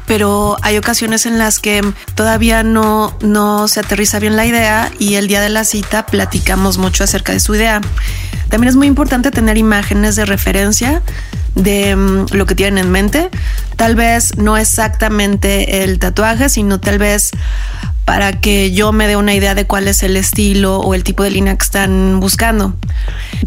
pero 0.10 0.58
hay 0.64 0.76
ocasiones 0.76 1.28
en 1.28 1.38
las 1.38 1.60
que 1.60 1.84
todavía 2.16 2.64
no, 2.64 3.16
no 3.22 3.68
se 3.68 3.80
aterriza 3.80 4.18
bien 4.18 4.36
la 4.36 4.48
idea 4.48 4.92
y 4.98 5.16
el 5.16 5.28
día 5.28 5.40
de 5.40 5.50
la 5.50 5.64
cita 5.64 6.08
platicamos 6.08 6.80
mucho 6.80 7.04
acerca 7.04 7.32
de 7.32 7.40
su 7.40 7.54
idea. 7.54 7.80
También 8.50 8.70
es 8.70 8.76
muy 8.76 8.88
importante 8.88 9.30
tener 9.30 9.60
imágenes 9.60 10.16
de 10.16 10.26
referencia 10.26 11.04
de 11.54 11.96
mm, 11.96 12.26
lo 12.32 12.48
que 12.48 12.56
tienen 12.56 12.86
en 12.86 12.92
mente. 12.92 13.30
Tal 13.76 13.96
vez 13.96 14.36
no 14.36 14.58
exactamente 14.58 15.84
el 15.84 16.00
tatuaje, 16.00 16.50
sino 16.50 16.80
tal 16.80 16.98
vez 16.98 17.30
para 18.10 18.32
que 18.32 18.72
yo 18.72 18.92
me 18.92 19.08
dé 19.08 19.18
una 19.18 19.36
idea 19.36 19.54
de 19.54 19.68
cuál 19.68 19.88
es 19.88 20.02
el 20.02 20.18
estilo 20.18 20.80
o 20.80 20.96
el 20.96 21.04
tipo 21.04 21.22
de 21.22 21.30
línea 21.30 21.56
que 21.56 21.64
están 21.64 22.20
buscando. 22.20 22.74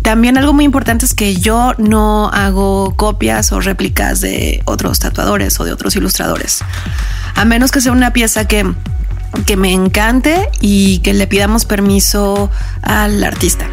También 0.02 0.38
algo 0.38 0.52
muy 0.52 0.64
importante 0.64 1.04
es 1.04 1.14
que 1.14 1.34
yo 1.34 1.74
no 1.78 2.28
hago 2.28 2.94
copias 2.94 3.50
o 3.50 3.60
réplicas 3.60 4.20
de 4.20 4.62
otros 4.64 5.00
tatuadores 5.00 5.58
o 5.58 5.64
de 5.64 5.72
otros 5.72 5.96
ilustradores. 5.96 6.60
A 7.34 7.44
menos 7.44 7.72
que 7.72 7.80
sea 7.80 7.90
una 7.90 8.12
pieza 8.12 8.46
que, 8.46 8.72
que 9.46 9.56
me 9.56 9.72
encante 9.72 10.48
y 10.60 11.00
que 11.00 11.12
le 11.12 11.26
pidamos 11.26 11.64
permiso 11.64 12.48
al 12.82 13.24
artista. 13.24 13.66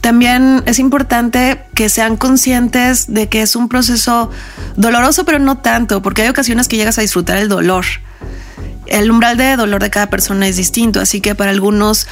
También 0.00 0.62
es 0.64 0.78
importante 0.78 1.62
que 1.74 1.90
sean 1.90 2.16
conscientes 2.16 3.12
de 3.12 3.28
que 3.28 3.42
es 3.42 3.54
un 3.54 3.68
proceso 3.68 4.30
doloroso, 4.76 5.26
pero 5.26 5.38
no 5.38 5.58
tanto, 5.58 6.00
porque 6.00 6.22
hay 6.22 6.28
ocasiones 6.30 6.68
que 6.68 6.78
llegas 6.78 6.96
a 6.96 7.02
disfrutar 7.02 7.36
el 7.36 7.50
dolor. 7.50 7.84
El 8.88 9.10
umbral 9.10 9.36
de 9.36 9.56
dolor 9.56 9.82
de 9.82 9.90
cada 9.90 10.10
persona 10.10 10.48
es 10.48 10.56
distinto, 10.56 11.00
así 11.00 11.20
que 11.20 11.34
para 11.34 11.50
algunos 11.50 12.06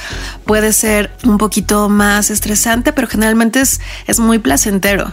puede 0.45 0.73
ser 0.73 1.11
un 1.23 1.37
poquito 1.37 1.89
más 1.89 2.29
estresante, 2.29 2.93
pero 2.93 3.07
generalmente 3.07 3.61
es, 3.61 3.81
es 4.07 4.19
muy 4.19 4.39
placentero. 4.39 5.11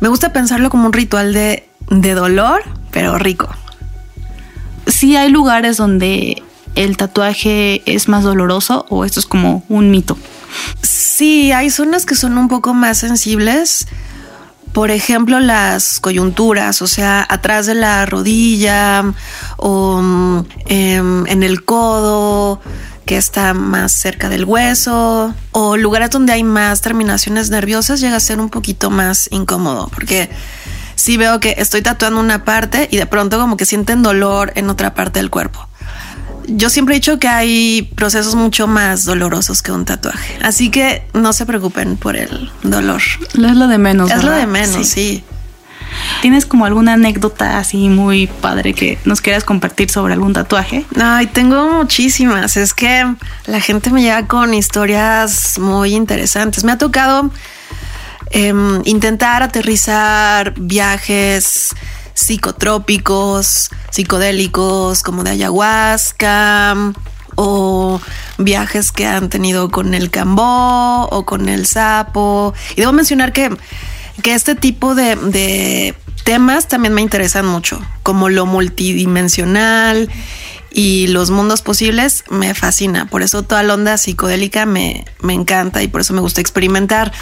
Me 0.00 0.08
gusta 0.08 0.32
pensarlo 0.32 0.70
como 0.70 0.86
un 0.86 0.92
ritual 0.92 1.32
de, 1.32 1.68
de 1.90 2.14
dolor, 2.14 2.62
pero 2.90 3.18
rico. 3.18 3.48
Sí 4.86 5.16
hay 5.16 5.30
lugares 5.30 5.76
donde 5.76 6.42
el 6.74 6.96
tatuaje 6.96 7.82
es 7.86 8.08
más 8.08 8.22
doloroso 8.22 8.86
o 8.88 9.04
esto 9.04 9.20
es 9.20 9.26
como 9.26 9.64
un 9.68 9.90
mito. 9.90 10.16
Sí, 10.82 11.50
hay 11.52 11.70
zonas 11.70 12.06
que 12.06 12.14
son 12.14 12.38
un 12.38 12.48
poco 12.48 12.74
más 12.74 12.98
sensibles. 12.98 13.88
Por 14.76 14.90
ejemplo, 14.90 15.40
las 15.40 16.00
coyunturas, 16.00 16.82
o 16.82 16.86
sea, 16.86 17.26
atrás 17.26 17.64
de 17.64 17.74
la 17.74 18.04
rodilla 18.04 19.14
o 19.56 20.44
em, 20.66 21.26
en 21.26 21.42
el 21.42 21.64
codo, 21.64 22.60
que 23.06 23.16
está 23.16 23.54
más 23.54 23.92
cerca 23.92 24.28
del 24.28 24.44
hueso, 24.44 25.32
o 25.52 25.78
lugares 25.78 26.10
donde 26.10 26.34
hay 26.34 26.44
más 26.44 26.82
terminaciones 26.82 27.48
nerviosas, 27.48 28.00
llega 28.00 28.16
a 28.16 28.20
ser 28.20 28.38
un 28.38 28.50
poquito 28.50 28.90
más 28.90 29.30
incómodo, 29.32 29.88
porque 29.94 30.28
sí 30.94 31.16
veo 31.16 31.40
que 31.40 31.54
estoy 31.56 31.80
tatuando 31.80 32.20
una 32.20 32.44
parte 32.44 32.86
y 32.90 32.98
de 32.98 33.06
pronto 33.06 33.38
como 33.40 33.56
que 33.56 33.64
sienten 33.64 34.02
dolor 34.02 34.52
en 34.56 34.68
otra 34.68 34.92
parte 34.92 35.20
del 35.20 35.30
cuerpo 35.30 35.65
yo 36.46 36.70
siempre 36.70 36.94
he 36.94 36.98
dicho 36.98 37.18
que 37.18 37.28
hay 37.28 37.90
procesos 37.94 38.34
mucho 38.34 38.66
más 38.66 39.04
dolorosos 39.04 39.62
que 39.62 39.72
un 39.72 39.84
tatuaje. 39.84 40.38
Así 40.42 40.70
que 40.70 41.06
no 41.12 41.32
se 41.32 41.46
preocupen 41.46 41.96
por 41.96 42.16
el 42.16 42.50
dolor. 42.62 43.02
Es 43.34 43.56
lo 43.56 43.68
de 43.68 43.78
menos. 43.78 44.10
Es 44.10 44.24
lo 44.24 44.32
de 44.32 44.46
menos, 44.46 44.86
sí. 44.86 45.24
¿Tienes 46.20 46.46
como 46.46 46.64
alguna 46.66 46.94
anécdota 46.94 47.58
así 47.58 47.88
muy 47.88 48.26
padre 48.26 48.74
que 48.74 48.98
nos 49.04 49.20
quieras 49.20 49.44
compartir 49.44 49.90
sobre 49.90 50.14
algún 50.14 50.32
tatuaje? 50.32 50.84
Ay, 51.00 51.26
tengo 51.26 51.70
muchísimas. 51.72 52.56
Es 52.56 52.74
que 52.74 53.14
la 53.46 53.60
gente 53.60 53.90
me 53.90 54.02
llega 54.02 54.26
con 54.26 54.54
historias 54.54 55.58
muy 55.58 55.94
interesantes. 55.94 56.64
Me 56.64 56.72
ha 56.72 56.78
tocado 56.78 57.30
em, 58.30 58.82
intentar 58.84 59.42
aterrizar 59.42 60.54
viajes 60.58 61.74
psicotrópicos, 62.16 63.70
psicodélicos, 63.90 65.02
como 65.02 65.22
de 65.22 65.30
ayahuasca, 65.30 66.74
o 67.36 68.00
viajes 68.38 68.90
que 68.90 69.06
han 69.06 69.28
tenido 69.28 69.70
con 69.70 69.94
el 69.94 70.10
cambó 70.10 71.04
o 71.04 71.24
con 71.24 71.48
el 71.48 71.66
sapo. 71.66 72.54
Y 72.74 72.80
debo 72.80 72.92
mencionar 72.92 73.32
que, 73.32 73.54
que 74.22 74.34
este 74.34 74.56
tipo 74.56 74.94
de, 74.94 75.14
de 75.16 75.94
temas 76.24 76.66
también 76.66 76.94
me 76.94 77.02
interesan 77.02 77.46
mucho, 77.46 77.80
como 78.02 78.28
lo 78.28 78.46
multidimensional 78.46 80.10
y 80.72 81.06
los 81.08 81.30
mundos 81.30 81.62
posibles 81.62 82.24
me 82.30 82.54
fascina. 82.54 83.06
Por 83.06 83.22
eso 83.22 83.42
toda 83.42 83.62
la 83.62 83.74
onda 83.74 83.98
psicodélica 83.98 84.66
me, 84.66 85.04
me 85.20 85.34
encanta 85.34 85.82
y 85.82 85.88
por 85.88 86.00
eso 86.00 86.14
me 86.14 86.20
gusta 86.20 86.40
experimentar. 86.40 87.12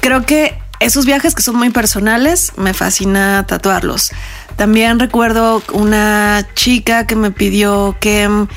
Creo 0.00 0.24
que 0.24 0.58
esos 0.80 1.04
viajes 1.04 1.34
que 1.34 1.42
son 1.42 1.56
muy 1.56 1.70
personales, 1.70 2.52
me 2.56 2.74
fascina 2.74 3.44
tatuarlos. 3.46 4.10
También 4.56 4.98
recuerdo 4.98 5.62
una 5.72 6.46
chica 6.54 7.06
que 7.06 7.16
me 7.16 7.30
pidió 7.30 7.96
que 8.00 8.28
mm, 8.28 8.48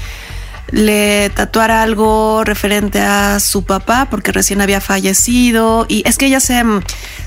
le 0.72 1.30
tatuara 1.30 1.84
algo 1.84 2.44
referente 2.44 3.00
a 3.00 3.40
su 3.40 3.64
papá 3.64 4.08
porque 4.10 4.32
recién 4.32 4.62
había 4.62 4.82
fallecido 4.82 5.86
y 5.88 6.02
es 6.08 6.18
que 6.18 6.26
ella 6.26 6.40
se, 6.40 6.64
mm, 6.64 6.82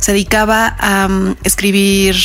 dedicaba 0.07 0.75
a 0.79 1.09
mm, 1.09 1.37
escribir 1.45 2.17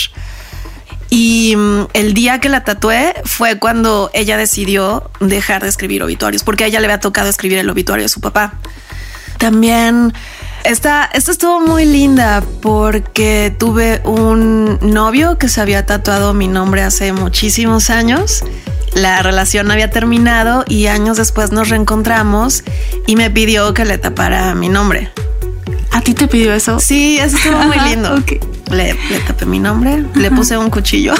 y 1.10 1.58
el 1.94 2.14
día 2.14 2.40
que 2.40 2.48
la 2.48 2.64
tatué 2.64 3.14
fue 3.26 3.60
cuando 3.60 4.10
ella 4.14 4.38
decidió 4.38 5.12
dejar 5.20 5.62
de 5.62 5.68
escribir 5.68 6.02
obituarios 6.04 6.44
porque 6.44 6.64
a 6.64 6.68
ella 6.68 6.80
le 6.80 6.86
había 6.86 7.02
tocado 7.02 7.30
escribir 7.30 7.58
el 7.58 7.70
obituario 7.70 8.06
de 8.06 8.10
su 8.10 8.22
papá. 8.22 8.54
También 9.38 10.14
esta, 10.64 11.10
esta 11.14 11.32
estuvo 11.32 11.60
muy 11.60 11.86
linda 11.86 12.44
porque 12.62 13.54
tuve 13.58 14.02
un 14.04 14.80
novio 14.82 15.38
que 15.38 15.50
se 15.50 15.62
había 15.62 15.86
tatuado 15.86 16.34
mi 16.34 16.48
nombre 16.48 16.84
hace 16.84 17.14
muchísimos 17.14 17.90
años. 17.90 18.44
La 18.94 19.22
relación 19.24 19.72
había 19.72 19.90
terminado 19.90 20.66
y 20.68 20.88
años 20.88 21.18
después 21.18 21.52
nos 21.52 21.70
reencontramos 21.70 22.64
y 23.08 23.16
me 23.16 23.30
pidió 23.30 23.74
que 23.74 23.86
le 23.86 23.98
tapara 23.98 24.54
mi 24.56 24.70
nombre. 24.70 25.12
¿A 25.92 26.02
ti 26.02 26.14
te 26.14 26.28
pidió 26.28 26.54
eso? 26.54 26.80
Sí, 26.80 27.18
eso 27.18 27.38
estuvo 27.38 27.58
muy 27.60 27.80
lindo. 27.90 28.16
Le, 28.72 28.96
tapé 29.28 29.46
mi 29.46 29.60
nombre, 29.60 30.06
le 30.16 30.32
puse 30.32 30.58
un 30.58 30.70
cuchillo. 30.70 31.14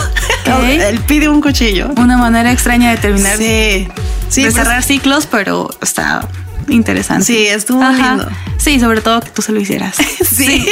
Él 0.46 1.00
pide 1.02 1.28
un 1.30 1.42
cuchillo. 1.42 1.90
Una 1.98 2.18
manera 2.18 2.52
extraña 2.52 2.92
de 2.92 2.98
terminar. 2.98 3.38
Sí, 3.38 3.88
sí. 4.30 4.42
De 4.42 4.52
pues 4.52 4.54
cerrar 4.54 4.84
ciclos, 4.84 5.28
pero 5.28 5.70
está 5.82 6.28
interesante. 6.70 7.26
Sí, 7.26 7.48
estuvo 7.48 7.84
lindo. 7.84 8.28
Sí, 8.58 8.80
sobre 8.80 9.02
todo 9.02 9.22
que 9.22 9.30
tú 9.30 9.42
se 9.42 9.52
lo 9.52 9.60
hicieras. 9.60 9.96
sí. 10.26 10.66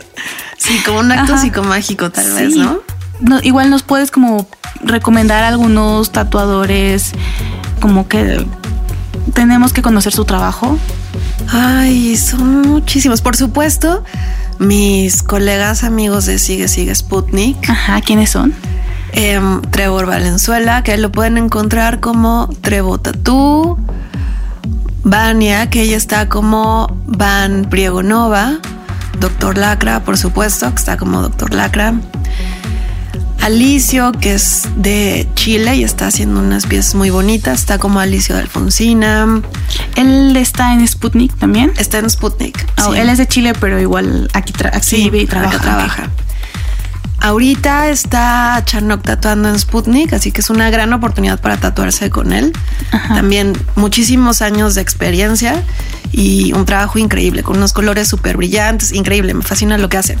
sí, 0.58 0.80
como 0.84 1.00
un 1.00 1.12
acto 1.12 1.38
psicomágico 1.38 2.10
tal 2.10 2.32
vez, 2.32 2.54
¿no? 2.54 2.80
Igual 3.42 3.70
nos 3.70 3.82
puedes 3.82 4.10
como 4.10 4.48
recomendar 4.82 5.44
algunos 5.44 6.12
tatuadores 6.12 7.12
como 7.80 8.08
que 8.08 8.44
tenemos 9.34 9.72
que 9.72 9.82
conocer 9.82 10.12
su 10.12 10.24
trabajo. 10.24 10.78
Ay, 11.50 12.16
son 12.16 12.62
muchísimos. 12.62 13.22
Por 13.22 13.36
supuesto, 13.36 14.04
mis 14.58 15.22
colegas 15.22 15.84
amigos 15.84 16.26
de 16.26 16.38
Sigue 16.38 16.68
Sigue 16.68 16.94
Sputnik. 16.94 17.68
Ajá, 17.68 18.00
¿quiénes 18.00 18.30
son? 18.30 18.54
Em, 19.12 19.62
Trevor 19.62 20.06
Valenzuela, 20.06 20.82
que 20.82 20.96
lo 20.98 21.10
pueden 21.10 21.38
encontrar 21.38 22.00
como 22.00 22.50
Trevo 22.60 22.98
Tatú. 22.98 23.78
Vania, 25.04 25.70
que 25.70 25.82
ella 25.82 25.96
está 25.96 26.28
como 26.28 26.86
Van 27.06 27.66
Priegonova, 27.70 28.58
Doctor 29.20 29.58
Lacra, 29.58 30.04
por 30.04 30.18
supuesto, 30.18 30.68
que 30.70 30.76
está 30.76 30.96
como 30.96 31.22
Doctor 31.22 31.54
Lacra. 31.54 31.94
Alicio, 33.40 34.12
que 34.12 34.34
es 34.34 34.68
de 34.76 35.28
Chile 35.34 35.76
y 35.76 35.84
está 35.84 36.08
haciendo 36.08 36.40
unas 36.40 36.66
piezas 36.66 36.94
muy 36.94 37.10
bonitas, 37.10 37.60
está 37.60 37.78
como 37.78 38.00
Alicio 38.00 38.34
de 38.34 38.42
Alfonsina. 38.42 39.40
Él 39.96 40.36
está 40.36 40.74
en 40.74 40.86
Sputnik 40.86 41.36
también. 41.38 41.72
Está 41.78 41.98
en 41.98 42.10
Sputnik. 42.10 42.66
Oh, 42.84 42.94
él 42.94 43.08
es 43.08 43.18
de 43.18 43.26
Chile, 43.26 43.52
pero 43.58 43.80
igual 43.80 44.28
aquí, 44.34 44.52
vive 44.96 45.20
y 45.20 45.26
trabaja. 45.26 45.58
trabaja. 45.58 46.10
Ahorita 47.20 47.88
está 47.88 48.62
Chanok 48.64 49.02
tatuando 49.02 49.48
en 49.48 49.58
Sputnik, 49.58 50.12
así 50.12 50.30
que 50.30 50.40
es 50.40 50.50
una 50.50 50.70
gran 50.70 50.92
oportunidad 50.92 51.40
para 51.40 51.56
tatuarse 51.56 52.10
con 52.10 52.32
él. 52.32 52.52
También 53.08 53.54
muchísimos 53.74 54.40
años 54.40 54.76
de 54.76 54.82
experiencia 54.82 55.64
y 56.12 56.52
un 56.52 56.64
trabajo 56.64 56.98
increíble, 56.98 57.42
con 57.42 57.56
unos 57.56 57.72
colores 57.72 58.06
súper 58.06 58.36
brillantes, 58.36 58.92
increíble, 58.92 59.34
me 59.34 59.42
fascina 59.42 59.78
lo 59.78 59.88
que 59.88 59.96
hace. 59.96 60.18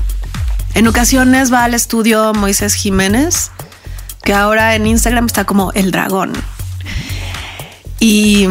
En 0.74 0.88
ocasiones 0.88 1.52
va 1.52 1.64
al 1.64 1.74
estudio 1.74 2.32
Moisés 2.34 2.74
Jiménez, 2.74 3.52
que 4.22 4.34
ahora 4.34 4.74
en 4.74 4.86
Instagram 4.86 5.26
está 5.26 5.44
como 5.44 5.72
el 5.72 5.92
dragón. 5.92 6.32
Y 8.00 8.48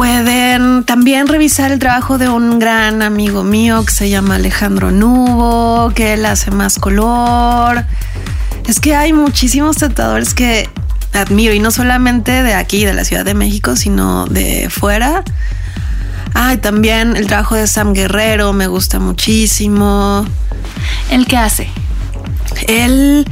Pueden 0.00 0.84
también 0.84 1.28
revisar 1.28 1.72
el 1.72 1.78
trabajo 1.78 2.16
de 2.16 2.30
un 2.30 2.58
gran 2.58 3.02
amigo 3.02 3.44
mío 3.44 3.84
que 3.84 3.92
se 3.92 4.08
llama 4.08 4.36
Alejandro 4.36 4.90
Nubo, 4.90 5.92
que 5.94 6.14
él 6.14 6.24
hace 6.24 6.50
más 6.50 6.78
color. 6.78 7.84
Es 8.66 8.80
que 8.80 8.96
hay 8.96 9.12
muchísimos 9.12 9.76
tatuadores 9.76 10.32
que 10.32 10.70
admiro 11.12 11.52
y 11.52 11.60
no 11.60 11.70
solamente 11.70 12.42
de 12.42 12.54
aquí, 12.54 12.86
de 12.86 12.94
la 12.94 13.04
Ciudad 13.04 13.26
de 13.26 13.34
México, 13.34 13.76
sino 13.76 14.24
de 14.24 14.70
fuera. 14.70 15.22
Ah, 16.32 16.56
también 16.56 17.14
el 17.14 17.26
trabajo 17.26 17.56
de 17.56 17.66
Sam 17.66 17.92
Guerrero 17.92 18.54
me 18.54 18.68
gusta 18.68 19.00
muchísimo. 19.00 20.24
¿El 21.10 21.26
qué 21.26 21.36
hace? 21.36 21.68
Él, 22.68 23.26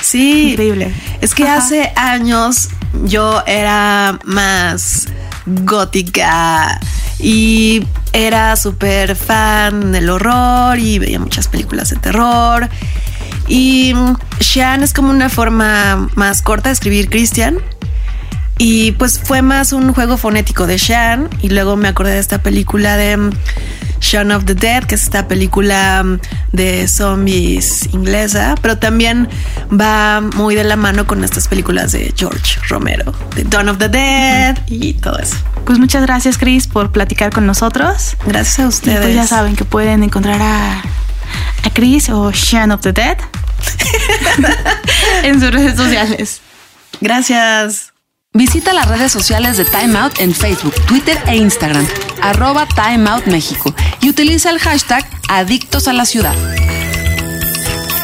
Sí. 0.00 0.52
Increíble. 0.52 0.94
Es 1.20 1.34
que 1.34 1.46
hace 1.48 1.92
años 1.96 2.70
yo 3.04 3.42
era 3.46 4.18
más 4.24 5.08
gótica 5.46 6.80
y 7.18 7.84
era 8.14 8.54
súper 8.54 9.16
fan 9.16 9.92
del 9.92 10.08
horror 10.08 10.78
y 10.78 10.98
veía 10.98 11.18
muchas 11.18 11.48
películas 11.48 11.90
de 11.90 11.96
terror. 11.96 12.68
Y 13.48 13.92
Shan 14.40 14.82
es 14.82 14.94
como 14.94 15.10
una 15.10 15.28
forma 15.28 16.08
más 16.14 16.40
corta 16.40 16.68
de 16.68 16.74
escribir 16.74 17.10
Christian. 17.10 17.58
Y 18.56 18.92
pues 18.92 19.18
fue 19.18 19.42
más 19.42 19.72
un 19.72 19.92
juego 19.92 20.16
fonético 20.16 20.68
de 20.68 20.78
Shan. 20.78 21.28
Y 21.42 21.48
luego 21.48 21.76
me 21.76 21.88
acordé 21.88 22.12
de 22.12 22.20
esta 22.20 22.40
película 22.40 22.96
de 22.96 23.32
Shaun 24.00 24.30
of 24.30 24.44
the 24.44 24.54
Dead, 24.54 24.84
que 24.84 24.94
es 24.94 25.02
esta 25.02 25.26
película 25.26 26.04
de 26.52 26.86
zombies 26.86 27.88
inglesa, 27.92 28.54
pero 28.62 28.78
también 28.78 29.28
va 29.72 30.20
muy 30.20 30.54
de 30.54 30.62
la 30.62 30.76
mano 30.76 31.04
con 31.06 31.24
estas 31.24 31.48
películas 31.48 31.90
de 31.92 32.14
George 32.16 32.60
Romero, 32.68 33.12
de 33.34 33.42
Dawn 33.42 33.70
of 33.70 33.78
the 33.78 33.88
Dead 33.88 34.58
y 34.68 34.94
todo 34.94 35.18
eso. 35.18 35.36
Pues 35.64 35.78
muchas 35.78 36.02
gracias, 36.02 36.36
Chris, 36.38 36.66
por 36.66 36.92
platicar 36.92 37.32
con 37.32 37.46
nosotros. 37.46 38.16
Gracias 38.26 38.58
a 38.60 38.68
ustedes. 38.68 39.00
pues 39.00 39.14
ya 39.14 39.26
saben 39.26 39.56
que 39.56 39.64
pueden 39.64 40.02
encontrar 40.02 40.40
a, 40.42 40.82
Chris 41.72 42.08
o 42.10 42.30
Shaun 42.30 42.70
of 42.70 42.82
the 42.82 42.92
Dead 42.92 43.16
en 45.24 45.40
sus 45.40 45.50
redes 45.50 45.76
sociales. 45.76 46.40
Gracias. 47.00 47.92
Visita 48.32 48.72
las 48.72 48.88
redes 48.88 49.12
sociales 49.12 49.56
de 49.56 49.64
Time 49.64 49.98
Out 49.98 50.20
en 50.20 50.34
Facebook, 50.34 50.74
Twitter 50.86 51.18
e 51.26 51.36
Instagram, 51.36 51.86
arroba 52.20 52.66
Time 52.66 53.08
Out 53.08 53.26
México 53.26 53.74
y 54.00 54.10
utiliza 54.10 54.50
el 54.50 54.58
hashtag 54.58 55.08
Adictos 55.28 55.88
a 55.88 55.92
la 55.92 56.04
Ciudad. 56.04 56.34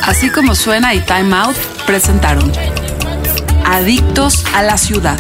Así 0.05 0.31
como 0.31 0.55
suena 0.55 0.95
y 0.95 1.01
Time 1.01 1.35
Out 1.37 1.57
presentaron 1.87 2.51
Adictos 3.65 4.45
a 4.55 4.63
la 4.63 4.79
Ciudad. 4.79 5.19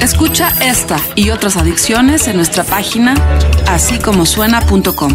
Escucha 0.00 0.48
esta 0.60 0.98
y 1.16 1.30
otras 1.30 1.56
adicciones 1.56 2.28
en 2.28 2.36
nuestra 2.36 2.64
página 2.64 3.14
así 3.68 3.98
como 3.98 4.26
suena.com 4.26 5.12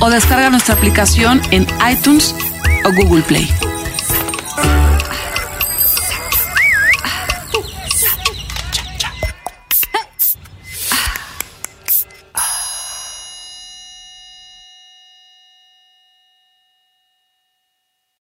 o 0.00 0.10
descarga 0.10 0.50
nuestra 0.50 0.74
aplicación 0.74 1.40
en 1.50 1.66
iTunes 1.90 2.34
o 2.84 2.92
Google 2.92 3.22
Play. 3.22 3.65